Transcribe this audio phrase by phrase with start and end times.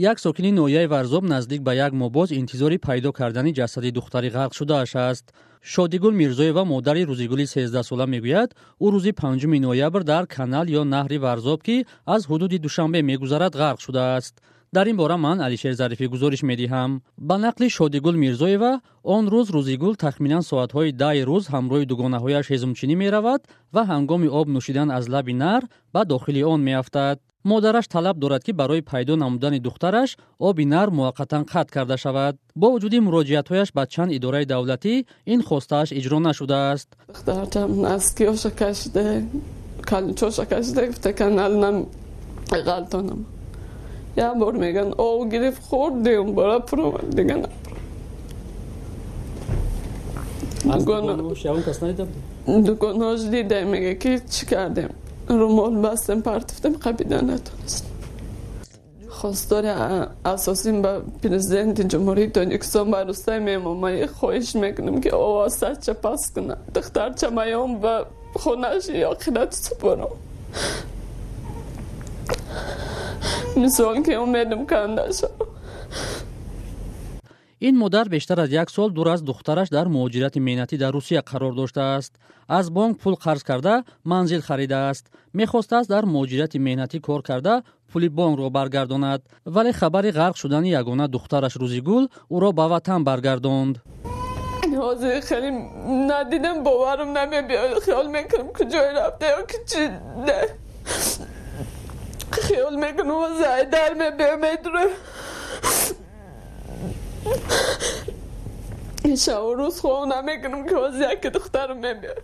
[0.00, 4.52] як сокини ноҳияи варзоб наздик ба як моҳ боз интизори пайдо кардани ҷасади духтари ғарқ
[4.58, 5.26] шудааш аст
[5.72, 8.50] шодигул мирзоева модари рӯзигули сездаҳсола мегӯяд
[8.84, 11.76] ӯ рӯзи панҷуми ноябр дар канал ё наҳри варзоб ки
[12.14, 14.34] аз ҳудуди душанбе мегузарад ғарқ шудааст
[14.74, 16.90] дар ин бора ман алишер зарифӣ гузориш медиҳам
[17.28, 18.72] ба нақли шодигул мирзоева
[19.14, 23.40] он рӯз рӯзигул тахминан соатҳои даҳи рӯз ҳамроҳи дугонаҳояш ҳезумчинӣ меравад
[23.74, 25.62] ва ҳангоми об нӯшидан аз лаби нар
[25.94, 31.44] ба дохили он меафтад модараш талаб дорад ки барои пайдо намудани духтараш оби нар муваққатан
[31.44, 32.36] қатъ карда шавад.
[32.56, 36.88] Бо вуҷуди муроҷиатҳояш ба чанд идораи давлатӣ ин хостааш иҷро нашудааст.
[44.16, 47.36] Як бор меган ов гирифт хӯрдем бора пуромад дига
[52.66, 54.90] дуконҳош дидем мега ки чӣ кардем
[55.38, 57.86] رومال بستم پرتفتم قبیده نتونست
[59.08, 59.66] خواستار
[60.24, 66.56] اساسیم به پرزیدنت جمهوری تاجیکستان روستای میمامای خواهش می‌کنم که آواسه چه پس کنه.
[66.74, 70.08] دختر چه میام به خونش یا خیلت سپرم.
[73.56, 75.49] مثال که امیدم کنده شد
[77.60, 81.54] ин модар бештар аз як сол дур аз духтараш дар муҳоҷирати меҳнатӣ дар русия қарор
[81.54, 82.12] доштааст
[82.48, 88.50] аз бонк пул қарз карда манзил харидааст мехостааст дар муҳоҷирати меҳнатӣ кор карда пули бонкро
[88.50, 89.20] баргардонад.
[89.44, 93.74] Вале хабари ғарқ шудани ягона духтараш рӯзигул ӯро ба ватан баргардонд.
[94.82, 95.50] Ҳозир хеле
[96.10, 99.82] надидам боварам намебиёд хиёл мекунам куҷое рафта ё ки чи
[102.46, 104.62] хиёл мекунам ҳозир айдар мебиёмед
[109.10, 112.18] ин шабу рӯз хоб намекунам ки ҳозир яке духтарам мебиём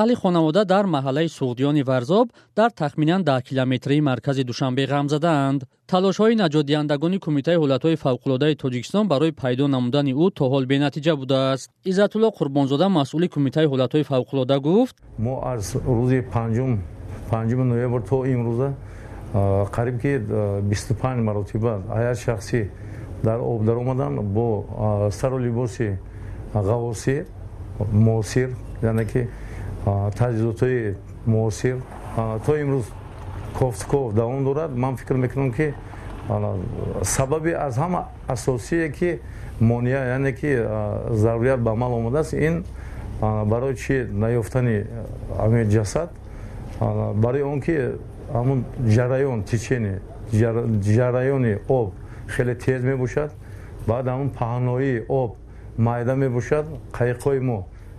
[0.00, 2.26] аҳли хонавода дар маҳаллаи суғдиёни варзоб
[2.58, 5.60] дар тахминан даҳкилометрии маркази душанбе ғам задаанд
[5.92, 11.70] талошҳои наҷотдиҳандагони кумитаи ҳолатҳои фавқулоддаи тоҷикистон барои пайдо намудани ӯ то ҳол бенатиҷа будааст.
[11.90, 14.94] Иззатулло қурбонзода масъули кумитаи ҳолатҳои фавқулодда гуфт.
[15.24, 15.64] Мо аз
[15.98, 16.72] рӯзи панҷум
[17.30, 18.68] панҷуми ноябр то имрӯза
[19.34, 20.18] қариб ки
[20.62, 22.70] бисту панҷ маротиба ҳаят шахсӣ
[23.22, 24.64] дар об даромадан бо
[25.10, 25.98] сару либоси
[26.54, 27.26] ғавосӣ
[27.92, 28.50] муосир
[28.82, 29.28] яъне ки
[29.84, 30.94] таҷҳизотҳои
[31.26, 31.76] муосир.
[32.46, 32.86] То имрӯз
[33.58, 35.74] кофтков давом дорад ман фикр мекунам ки
[37.02, 39.20] сабаби аз ҳама асосие ки
[39.60, 40.62] монеа яъне ки
[41.10, 42.64] зарурият ба амал омадааст ин
[43.20, 44.86] барои чи наёфтани
[45.38, 46.10] ҳамин ҷасад?
[47.14, 47.78] Барои он ки
[48.32, 48.64] ҳамун
[48.96, 49.98] ҷараён течение
[50.96, 51.88] ҷараёни об
[52.34, 53.30] хеле тез мебошад.
[53.88, 55.30] Баъд ҳамун паҳноии об
[55.78, 56.64] майда мебошад.
[56.98, 57.58] Қайиқҳои мо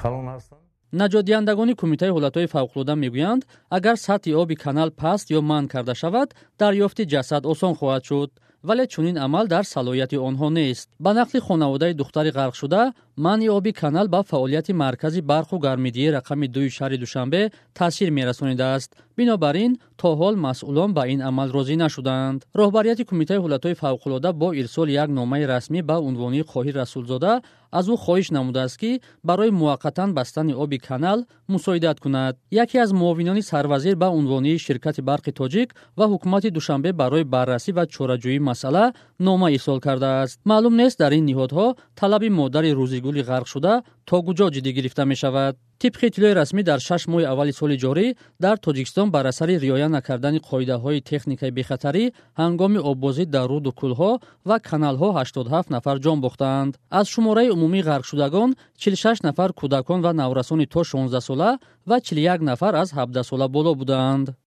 [0.00, 0.66] калон ҳастанд.
[1.00, 3.42] Наҷотдиҳандагони кумитаи ҳолатҳои фавқулода мегӯянд
[3.76, 6.28] агар сатҳи оби канал паст ё манъ карда шавад
[6.60, 8.30] дарёфти ҷасад осон хоҳад шуд.
[8.68, 10.86] Вале чунин амал дар салоҳияти онҳо нест.
[11.04, 12.82] Ба нақли хонаводаи духтари ғарқшуда
[13.26, 17.42] манъи оби канал ба фаъолияти маркази барқу гармидии рақами дуи шаҳри душанбе
[17.78, 23.78] таъсир мерасонидааст бинобар ин то ҳол масъулон ба ин амал розӣ нашуданд роҳбарияти кумитаи ҳолатҳои
[23.82, 27.32] фавқулода бо ирсоли як номаи расмӣ ба унвони хоҳир расулзода
[27.78, 28.90] аз ӯ хоҳиш намудааст ки
[29.28, 31.18] барои муваққатан бастани оби канал
[31.48, 37.24] мусоидат кунад яке аз муовинони сарвазир ба унвонии ширкати барқи тоҷик ва ҳукумати душанбе барои
[37.34, 38.84] баррасӣ ва чораҷӯии масъала
[39.26, 41.66] нома ирсол кардааст маълум нест дар ин ниҳодҳо
[42.00, 43.72] талаби модари рӯзигули ғарқшуда
[44.08, 48.06] то куҷо ҷиддӣ гирифта мешавад тибқи иттилои расмӣ дар шаш моҳи аввали соли ҷорӣ
[48.44, 52.04] дар тоҷикистон бар асари риоя накардани қоидаҳои техникаи бехатарӣ
[52.40, 54.12] ҳангоми оббозӣ дар руду кӯлҳо
[54.48, 56.72] ва каналҳо 87 нафар ҷон бохтаанд.
[56.90, 61.50] Аз шумораи умумии ғарқшудагон 46 нафар кӯдакон ва наврасони то 16сола
[61.86, 64.26] ва 41 нафар аз 17сола боло будаанд